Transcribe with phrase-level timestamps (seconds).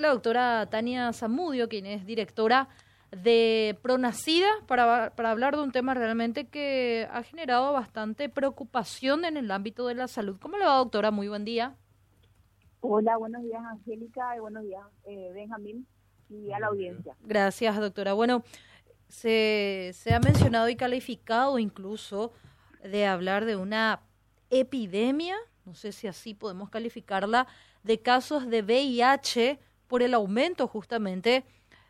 [0.00, 2.68] La doctora Tania Zamudio, quien es directora
[3.10, 9.36] de Pronacida, para, para hablar de un tema realmente que ha generado bastante preocupación en
[9.36, 10.38] el ámbito de la salud.
[10.40, 11.10] ¿Cómo le va, doctora?
[11.10, 11.76] Muy buen día.
[12.80, 15.86] Hola, buenos días, Angélica, y buenos días, eh, Benjamín,
[16.30, 17.14] y a la audiencia.
[17.20, 18.14] Gracias, doctora.
[18.14, 18.42] Bueno,
[19.08, 22.32] se, se ha mencionado y calificado incluso
[22.82, 24.00] de hablar de una
[24.48, 25.36] epidemia,
[25.66, 27.46] no sé si así podemos calificarla,
[27.82, 29.58] de casos de VIH
[29.90, 31.44] por el aumento justamente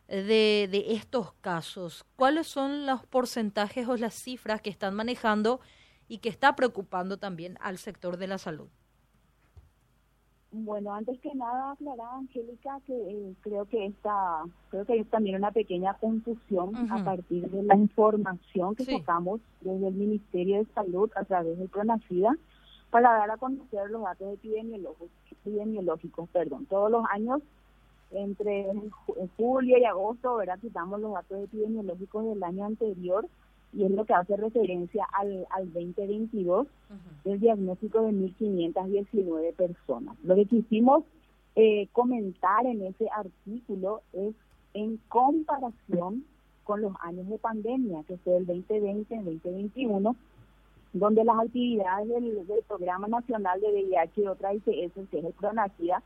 [0.08, 2.06] de, de estos casos.
[2.16, 5.60] ¿Cuáles son los porcentajes o las cifras que están manejando
[6.08, 8.68] y que está preocupando también al sector de la salud?
[10.50, 15.36] Bueno, antes que nada aclarar, Angélica, que eh, creo que esta, creo que hay también
[15.36, 21.10] una pequeña confusión a partir de la información que sacamos desde el Ministerio de Salud
[21.14, 22.34] a través del PRONACIDA
[22.90, 26.66] para dar a conocer los datos epidemiológicos, epidemiológicos perdón.
[26.66, 27.42] Todos los años,
[28.10, 28.66] entre
[29.36, 30.58] julio y agosto, ¿verdad?
[30.60, 33.26] Quitamos los datos epidemiológicos del año anterior
[33.72, 36.66] y es lo que hace referencia al, al 2022,
[37.24, 40.16] el diagnóstico de 1.519 personas.
[40.24, 41.04] Lo que quisimos
[41.54, 44.34] eh, comentar en ese artículo es
[44.74, 46.24] en comparación
[46.64, 50.16] con los años de pandemia, que fue el 2020 el 2021,
[50.92, 56.02] donde las actividades del, Programa Nacional de VIH y otras ICS, que es el PRONACIDA,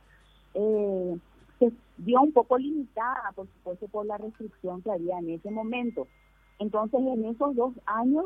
[0.53, 1.17] eh,
[1.59, 6.07] se vio un poco limitada, por supuesto, por la restricción que había en ese momento.
[6.59, 8.25] Entonces, en esos dos años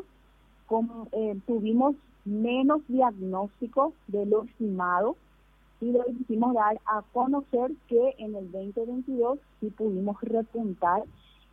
[0.66, 5.16] como, eh, tuvimos menos diagnósticos de lo estimado
[5.80, 11.02] y lo quisimos dar a conocer que en el 2022 sí pudimos repuntar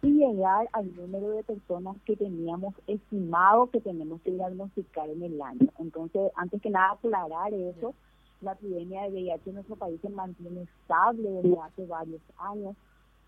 [0.02, 5.42] y llegar al número de personas que teníamos estimado que tenemos que diagnosticar en el
[5.42, 5.68] año.
[5.80, 7.96] Entonces, antes que nada, aclarar eso.
[8.42, 12.76] La epidemia de VIH en nuestro país se mantiene estable desde hace varios años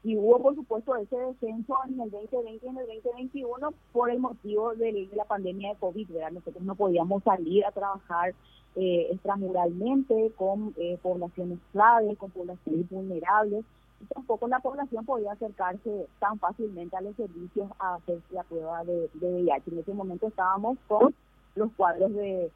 [0.04, 4.20] y hubo por supuesto ese descenso en el 2020 y en el 2021 por el
[4.20, 6.32] motivo de, la pandemia de COVID, ¿verdad?
[6.32, 8.34] Nosotros no podíamos salir a trabajar
[8.76, 13.66] eh, extramuralmente con eh, poblaciones claves, con poblaciones vulnerables,
[14.02, 18.86] y tampoco la población podía acercarse tan fácilmente a los servicios a hacer la prueba
[18.86, 19.72] de, de VIH.
[19.72, 21.14] En ese momento estábamos con
[21.56, 22.50] los cuadros de,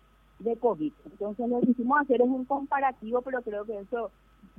[0.44, 0.94] de COVID.
[1.06, 4.12] Entonces lo que quisimos hacer es un comparativo, pero creo que eso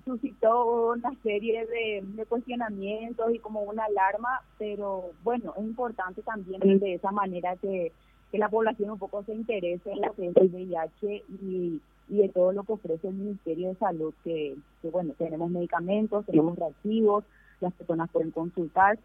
[0.04, 6.94] suscitó una serie de, cuestionamientos y como una alarma, pero bueno, es importante también de
[6.94, 7.92] esa manera que,
[8.30, 12.16] que la población un poco se interese en la que es el VIH y, y
[12.16, 16.58] de todo lo que ofrece el Ministerio de Salud, que, que bueno, tenemos medicamentos, tenemos
[16.58, 17.24] reactivos,
[17.60, 18.98] las personas pueden consultar.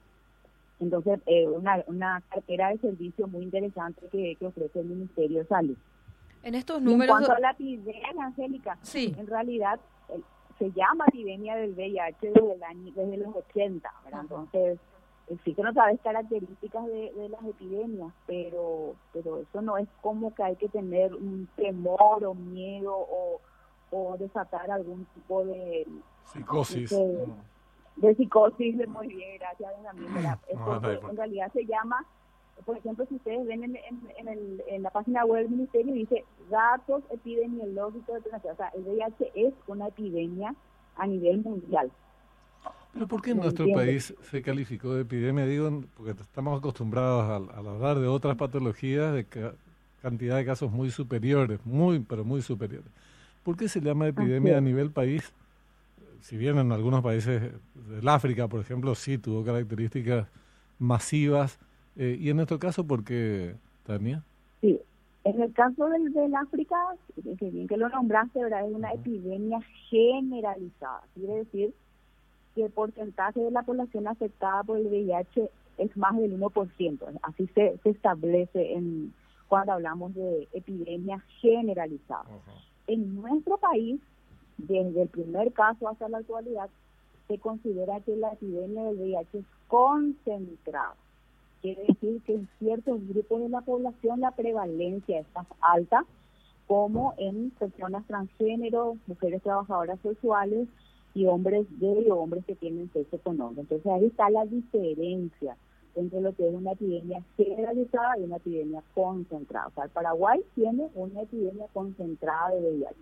[0.79, 5.45] Entonces, eh, una, una cartera de servicio muy interesante que, que ofrece el Ministerio de
[5.45, 5.77] Salud.
[6.43, 7.19] En estos números...
[7.19, 9.13] en cuanto a la epidemia, Angélica, sí.
[9.17, 9.79] en realidad
[10.59, 14.21] se llama epidemia del VIH desde, el año, desde los 80, ¿verdad?
[14.21, 14.79] Entonces,
[15.29, 20.55] existen otras características de, de, las epidemias, pero pero eso no es como que hay
[20.57, 23.39] que tener un temor o miedo o,
[23.91, 25.87] o desatar algún tipo de
[26.25, 26.89] psicosis.
[27.95, 29.71] De, psicosis, muy bien, gracias.
[31.09, 32.05] en realidad se llama
[32.65, 37.03] por ejemplo, si ustedes ven en, en, en, la página web del ministerio, dice datos
[37.09, 40.53] epidemiológicos de O sea, el VIH es una epidemia
[40.95, 41.91] a nivel mundial.
[42.93, 45.45] ¿Pero por qué en nuestro país se calificó de epidemia?
[45.45, 49.25] Digo, porque estamos acostumbrados a, hablar de otras patologías de
[50.01, 52.89] cantidad de casos muy superiores, muy, pero muy superiores.
[53.43, 55.33] ¿Por qué se llama epidemia a nivel país?
[56.21, 57.53] Si bien en algunos países
[57.89, 60.27] del África, por ejemplo, sí tuvo características
[60.79, 61.59] masivas,
[61.99, 63.55] eh, ¿Y en nuestro caso por qué,
[63.85, 64.23] Tania?
[64.61, 64.79] Sí,
[65.25, 66.77] en el caso del, del África,
[67.37, 68.65] que bien que lo nombraste, ¿verdad?
[68.67, 71.01] es una epidemia generalizada.
[71.13, 71.73] Quiere decir
[72.55, 77.19] que el porcentaje de la población afectada por el VIH es más del 1%.
[77.21, 79.13] Así se, se establece en
[79.49, 82.25] cuando hablamos de epidemia generalizada.
[82.87, 83.99] En nuestro país,
[84.57, 86.69] desde el primer caso hasta la actualidad,
[87.27, 90.95] se considera que la epidemia del VIH es concentrada.
[91.61, 96.05] Quiere decir que en ciertos grupos de la población la prevalencia es más alta,
[96.67, 100.67] como en personas transgénero, mujeres trabajadoras sexuales
[101.13, 103.65] y hombres gay o hombres que tienen sexo con hombres.
[103.69, 105.57] Entonces ahí está la diferencia
[105.95, 109.67] entre lo que es una epidemia generalizada y una epidemia concentrada.
[109.67, 112.95] O sea, el Paraguay tiene una epidemia concentrada de VIH.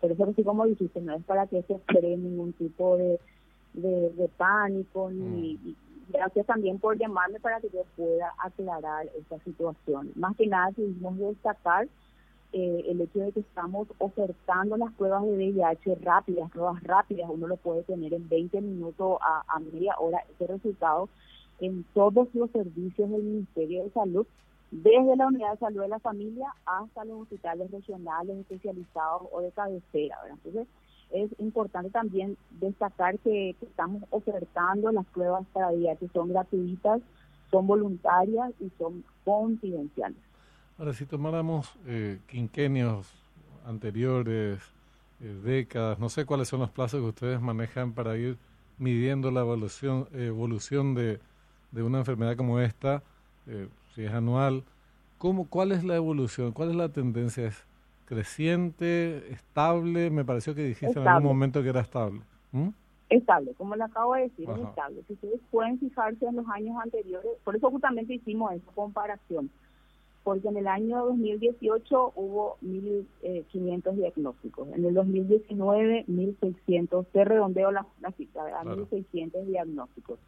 [0.00, 3.18] Pero eso así como dijiste, no es para que se cree ningún tipo de,
[3.74, 10.12] de, pánico ni, mm gracias también por llamarme para que yo pueda aclarar esta situación.
[10.14, 11.88] Más que nada, queremos destacar
[12.52, 17.46] eh, el hecho de que estamos ofertando las pruebas de VIH rápidas, pruebas rápidas, uno
[17.46, 21.10] lo puede tener en 20 minutos a, media hora, ese resultado
[21.60, 24.26] en todos los servicios del Ministerio de Salud,
[24.70, 29.50] desde la unidad de salud de la familia hasta los hospitales regionales especializados o de
[29.52, 30.16] cabecera.
[30.30, 30.66] Entonces,
[31.10, 37.00] es importante también destacar que, estamos ofertando las pruebas para VIH, son gratuitas,
[37.50, 40.18] son voluntarias y son confidenciales.
[40.78, 43.10] Ahora, si tomáramos eh, quinquenios
[43.66, 44.60] anteriores,
[45.20, 48.36] eh, décadas, no sé cuáles son los plazos que ustedes manejan para ir
[48.78, 51.20] midiendo la evolución, evolución de,
[51.72, 53.02] de una enfermedad como esta,
[53.46, 54.64] eh, si es anual,
[55.18, 56.52] ¿cómo, ¿cuál es la evolución?
[56.52, 57.46] ¿Cuál es la tendencia?
[57.46, 57.64] ¿Es
[58.08, 60.10] creciente, estable?
[60.10, 62.22] Me pareció que dijiste en algún momento que era estable.
[63.10, 65.02] Estable, como le acabo de decir, es estable.
[65.06, 69.50] Si ustedes pueden fijarse en los años anteriores, por eso justamente hicimos esa comparación,
[70.24, 77.86] porque en el año 2018 hubo 1.500 diagnósticos, en el 2019 1.600, se redondeó la,
[78.00, 80.18] la cifra, a 1.600 diagnósticos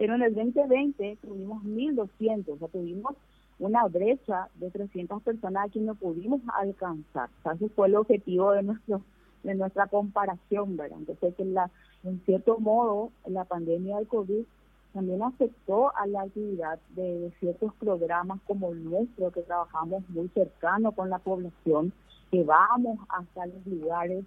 [0.00, 3.16] pero en el 2020 tuvimos 1.200, o sea, tuvimos
[3.60, 7.28] una brecha de 300 personas a quien no pudimos alcanzar.
[7.54, 9.02] Ese fue el objetivo de nuestro
[9.42, 10.98] de nuestra comparación, ¿verdad?
[10.98, 11.70] Entonces, la,
[12.04, 14.44] en cierto modo, la pandemia del COVID
[14.92, 20.92] también afectó a la actividad de, ciertos programas como el nuestro, que trabajamos muy cercano
[20.92, 21.92] con la población,
[22.30, 24.24] que vamos hasta los lugares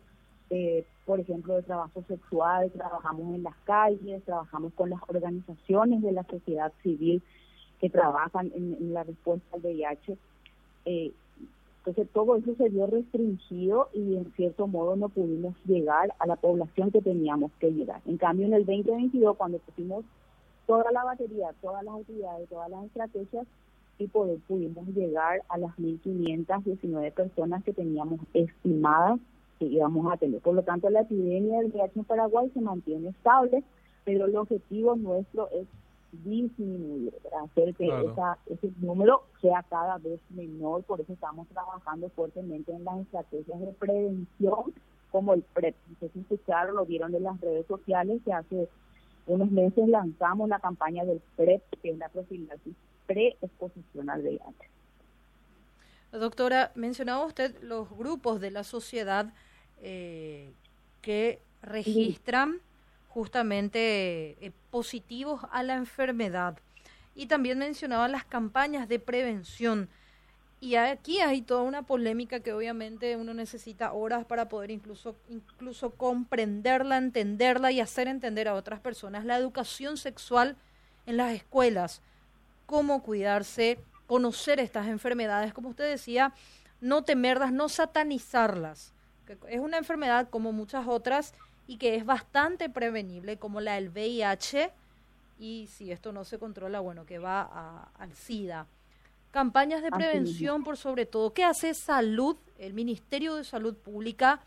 [0.50, 6.12] eh, por ejemplo, de trabajo sexual, trabajamos en las calles, trabajamos con las organizaciones de
[6.12, 7.24] la sociedad civil
[7.84, 10.18] que trabajan en, la respuesta al VIH.
[10.86, 11.12] Eh,
[11.80, 16.38] entonces todo eso se vio restringido y en cierto modo no pudimos llegar a la
[16.38, 18.02] población que teníamos que llegar.
[18.06, 20.06] En cambio, en el 2022, cuando pusimos
[20.66, 23.46] toda la batería, todas las actividades, todas las estrategias,
[24.00, 29.20] y poder, pudimos llegar a las 1.519 personas que teníamos estimadas
[29.66, 30.42] íbamos a tener.
[30.42, 33.64] Por lo tanto, la epidemia del VIH en Paraguay se mantiene estable,
[34.06, 35.68] pero el objetivo nuestro es
[36.24, 37.14] disminuir,
[37.44, 37.88] hacer que
[38.46, 43.74] ese número sea cada vez menor, por eso estamos trabajando fuertemente en las estrategias de
[43.74, 44.74] prevención,
[45.12, 45.76] como el PREP.
[45.90, 48.70] No sé si escucharon, lo vieron en las redes sociales, que hace
[49.26, 52.76] unos meses lanzamos la campaña del PREP, que es la profilaxis
[53.06, 54.70] pre-exposición al VIH.
[56.14, 59.34] Doctora, mencionaba usted los grupos de la sociedad
[59.82, 60.54] eh,
[61.02, 62.60] que registran
[63.10, 66.58] justamente eh, positivos a la enfermedad.
[67.14, 69.88] Y también mencionaba las campañas de prevención.
[70.60, 75.92] Y aquí hay toda una polémica que obviamente uno necesita horas para poder incluso, incluso
[75.92, 79.26] comprenderla, entenderla y hacer entender a otras personas.
[79.26, 80.58] La educación sexual
[81.06, 82.02] en las escuelas,
[82.66, 83.78] cómo cuidarse,
[84.08, 86.34] conocer estas enfermedades, como usted decía,
[86.82, 88.92] no temerlas, no satanizarlas
[89.48, 91.34] es una enfermedad como muchas otras
[91.68, 94.72] y que es bastante prevenible, como la del VIH,
[95.40, 98.68] y si esto no se controla, bueno, que va al SIDA.
[99.32, 101.34] Campañas de prevención por sobre todo.
[101.34, 104.42] ¿Qué hace salud, el Ministerio de Salud Pública,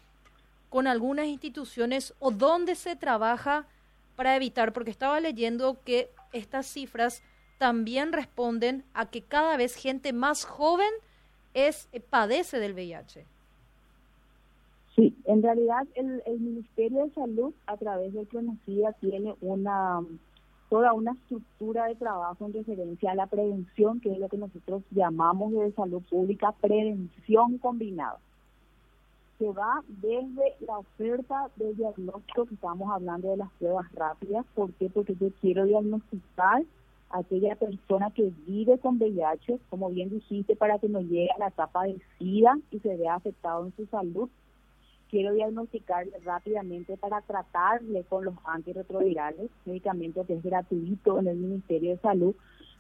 [0.68, 3.66] con algunas instituciones o dónde se trabaja
[4.14, 4.72] para evitar?
[4.72, 7.22] Porque estaba leyendo que estas cifras
[7.58, 10.90] también responden a que cada vez gente más joven
[11.54, 13.26] es padece del VIH.
[14.96, 20.00] Sí, en realidad el, Ministerio de Salud a través de Cronocida tiene una
[20.70, 24.82] toda una estructura de trabajo en referencia a la prevención, que es lo que nosotros
[24.90, 28.18] llamamos de salud pública prevención combinada.
[29.38, 34.46] Se va desde la oferta de diagnóstico, que estamos hablando de las pruebas rápidas.
[34.54, 34.88] ¿Por qué?
[34.88, 36.64] Porque yo quiero diagnosticar
[37.10, 41.38] a aquella persona que vive con VIH, como bien dijiste, para que no llegue a
[41.38, 44.30] la etapa de SIDA y se vea afectado en su salud
[45.10, 51.90] quiero diagnosticarle rápidamente para tratarle con los antirretrovirales, medicamento que es gratuito en el Ministerio
[51.90, 52.34] de Salud,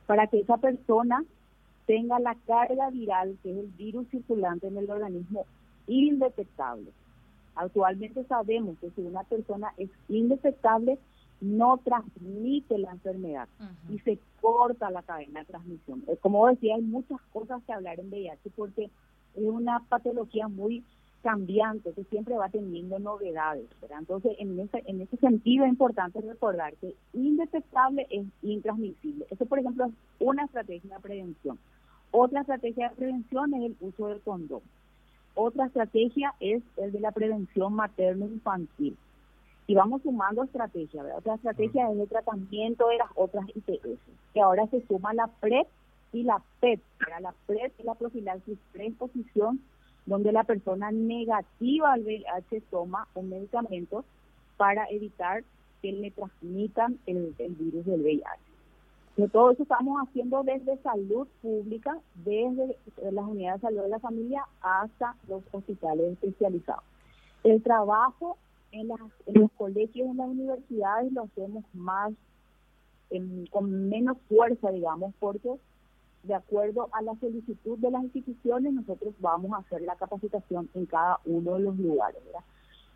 [0.06, 1.24] para que esa persona
[1.86, 5.46] tenga la carga viral, que es el virus circulante en el organismo,
[5.86, 6.90] indetectable.
[7.54, 10.98] Actualmente sabemos que si una persona es indetectable,
[11.40, 13.48] no transmite la enfermedad
[13.90, 16.02] y se corta la cadena de transmisión.
[16.08, 18.90] Eh, como decía, hay muchas cosas que hablar en VIH porque
[19.34, 20.82] es una patología muy
[21.26, 23.66] cambiante, que siempre va teniendo novedades.
[23.98, 29.26] Entonces, en ese, en ese sentido es importante recordar que indetectable es intransmisible.
[29.28, 31.58] Eso, por ejemplo, es una estrategia de prevención.
[32.12, 34.60] Otra estrategia de prevención es el uso del condón.
[35.34, 38.96] Otra estrategia es el de la prevención materno-infantil.
[39.66, 41.06] Y vamos sumando estrategias.
[41.16, 43.98] Otra estrategia es el tratamiento de las otras ITS,
[44.32, 45.66] que ahora se suma la PrEP
[46.12, 46.80] y la PET.
[47.20, 49.60] La PrEP es la profilaxis pre-exposición
[50.06, 54.04] donde la persona negativa al VIH toma un medicamento
[54.56, 55.44] para evitar
[55.82, 59.28] que le transmitan el, virus del VIH.
[59.32, 62.76] todo eso estamos haciendo desde salud pública, desde
[63.10, 66.84] las unidades de salud de la familia hasta los hospitales especializados.
[67.42, 68.38] El trabajo
[68.72, 72.12] en, los colegios, en las universidades lo hacemos más,
[73.50, 75.54] con menos fuerza, digamos, porque
[76.26, 80.86] de acuerdo a la solicitud de las instituciones, nosotros vamos a hacer la capacitación en
[80.86, 82.20] cada uno de los lugares.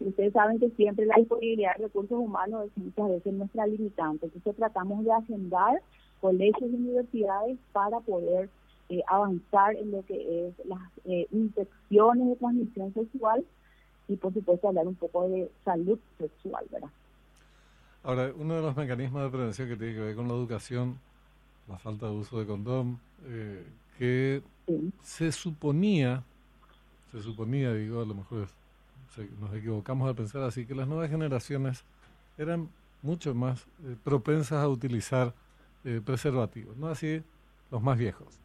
[0.00, 4.26] Y ustedes saben que siempre la disponibilidad de recursos humanos es muchas veces nuestra limitante.
[4.26, 5.82] Entonces tratamos de agendar
[6.20, 8.48] colegios y universidades para poder
[8.88, 13.44] eh, avanzar en lo que es las eh, infecciones de transmisión sexual
[14.08, 16.90] y por supuesto hablar un poco de salud sexual, ¿verdad?
[18.02, 20.98] Ahora, uno de los mecanismos de prevención que tiene que ver con la educación,
[21.68, 23.64] la falta de uso de condón, eh,
[23.98, 24.42] que
[25.02, 26.24] se suponía,
[27.12, 28.48] se suponía, digo, a lo mejor
[29.40, 31.84] nos equivocamos al pensar así, que las nuevas generaciones
[32.38, 32.68] eran
[33.02, 35.34] mucho más eh, propensas a utilizar
[35.84, 37.22] eh, preservativos, no así
[37.70, 38.38] los más viejos,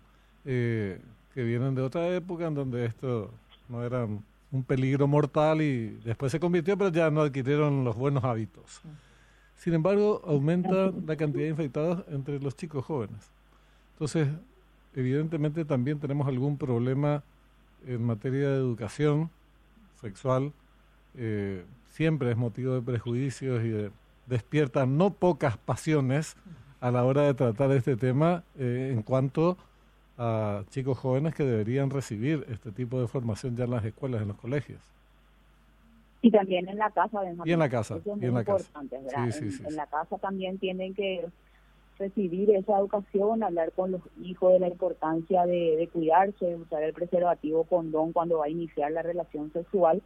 [0.43, 0.99] que
[1.35, 3.31] vienen de otra época en donde esto
[3.67, 8.23] no era un peligro mortal y después se convirtió, pero ya no adquirieron los buenos
[8.23, 8.81] hábitos.
[9.55, 13.31] Sin embargo, aumenta la cantidad de infectados entre los chicos jóvenes.
[13.93, 14.27] Entonces,
[14.93, 17.23] evidentemente también tenemos algún problema
[17.87, 19.29] en materia de educación
[20.01, 20.53] sexual.
[21.15, 23.89] Eh, siempre es motivo de prejuicios y
[24.27, 26.35] despierta no pocas pasiones
[26.81, 29.57] a la hora de tratar este tema eh, en cuanto
[30.17, 34.29] a chicos jóvenes que deberían recibir este tipo de formación ya en las escuelas, en
[34.29, 34.81] los colegios.
[36.25, 37.45] Y también en la casa, además.
[37.45, 37.99] Y en la casa.
[38.03, 38.67] y en la casa.
[38.81, 41.23] en, la casa también tienen que
[41.99, 47.65] recibir esa educación, hablar con los hijos de la importancia de, cuidarse, usar el preservativo
[47.65, 50.01] condón cuando va a iniciar la relación sexual.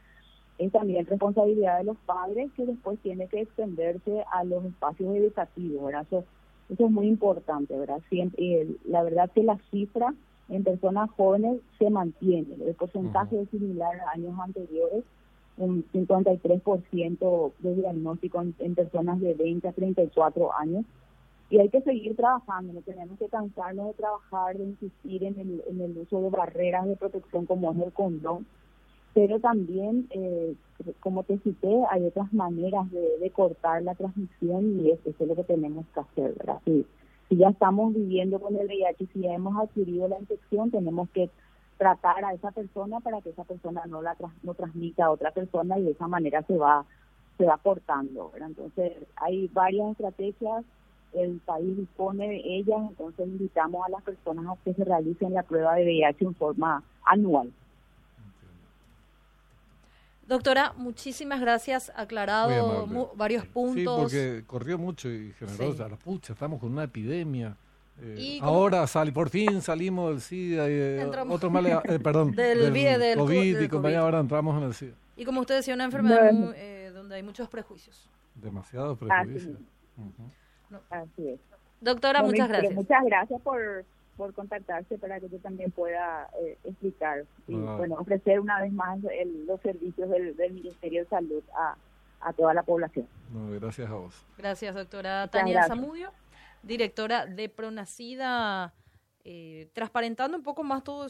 [0.57, 5.85] Es también responsabilidad de los padres que después tiene que extenderse a los espacios educativos,
[5.85, 6.05] ¿verdad?
[6.67, 8.01] Eso es muy importante, ¿verdad?
[8.09, 10.13] Siempre, la verdad que la cifra
[10.49, 12.55] en personas jóvenes se mantiene.
[12.59, 15.05] El porcentaje es similar a años anteriores,
[15.59, 20.85] un 53% de diagnóstico en, personas de 20 a 34 años.
[21.51, 25.63] Y hay que seguir trabajando, no tenemos que cansarnos de trabajar, de insistir en el,
[25.67, 28.45] en el uso de barreras de protección como es el condón
[29.13, 30.55] pero también, eh,
[30.99, 35.43] como te cité, hay otras maneras de, cortar la transmisión y eso, es lo que
[35.43, 36.35] tenemos que hacer.
[36.65, 36.85] Si,
[37.35, 41.29] ya estamos viviendo con el VIH, si ya hemos adquirido la infección, tenemos que
[41.79, 45.79] tratar a esa persona para que esa persona no la no transmita a otra persona
[45.79, 46.85] y de esa manera se va
[47.37, 48.49] se va cortando, ¿verdad?
[48.49, 50.65] Entonces, hay varias estrategias,
[51.13, 55.43] el país dispone de ellas, entonces invitamos a las personas a que se realicen la
[55.43, 57.49] prueba de VIH en forma anual.
[60.27, 61.91] Doctora, muchísimas gracias.
[61.95, 64.11] Aclarado varios puntos.
[64.11, 67.55] Sí, porque corrió mucho y generó, la pucha, estamos con una epidemia.
[68.01, 72.71] Eh, ahora sal, por fin salimos del SIDA y eh, otro mal, eh, perdón, del,
[72.73, 74.95] del, COVID, y compañía, ahora entramos en el SIDA.
[75.17, 76.33] Y como usted decía, una enfermedad
[76.93, 78.09] donde hay muchos prejuicios.
[78.35, 79.57] Demasiados prejuicios.
[80.89, 81.39] Así, es.
[81.81, 82.73] Doctora, muchas gracias.
[82.73, 83.85] Muchas gracias por
[84.19, 88.99] por contactarse para que yo también pueda eh, explicar y bueno ofrecer una vez más
[89.47, 91.77] los servicios del, Ministerio de Salud a,
[92.19, 93.07] a toda la población.
[93.61, 94.25] gracias a vos.
[94.37, 96.11] Gracias, doctora Tania Zamudio,
[96.63, 98.73] directora de Pronacida,
[99.23, 101.07] eh, transparentando un poco más todo